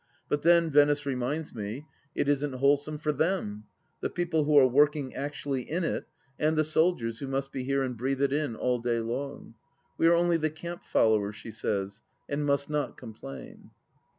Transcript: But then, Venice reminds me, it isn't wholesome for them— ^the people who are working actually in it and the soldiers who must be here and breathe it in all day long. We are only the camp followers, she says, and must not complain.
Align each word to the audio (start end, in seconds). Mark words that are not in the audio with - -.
But 0.29 0.41
then, 0.41 0.71
Venice 0.71 1.05
reminds 1.05 1.53
me, 1.53 1.85
it 2.15 2.27
isn't 2.27 2.53
wholesome 2.53 2.97
for 2.97 3.11
them— 3.11 3.65
^the 4.03 4.11
people 4.11 4.45
who 4.45 4.57
are 4.57 4.65
working 4.65 5.13
actually 5.13 5.61
in 5.69 5.83
it 5.83 6.07
and 6.39 6.57
the 6.57 6.63
soldiers 6.63 7.19
who 7.19 7.27
must 7.27 7.51
be 7.51 7.61
here 7.65 7.83
and 7.83 7.95
breathe 7.95 8.23
it 8.23 8.33
in 8.33 8.55
all 8.55 8.79
day 8.79 8.99
long. 8.99 9.53
We 9.99 10.07
are 10.07 10.15
only 10.15 10.37
the 10.37 10.49
camp 10.49 10.83
followers, 10.83 11.35
she 11.35 11.51
says, 11.51 12.01
and 12.27 12.43
must 12.47 12.67
not 12.67 12.97
complain. 12.97 13.69